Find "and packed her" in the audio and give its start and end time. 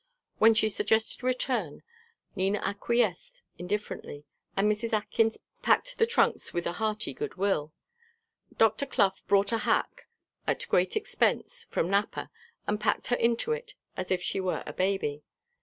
12.65-13.15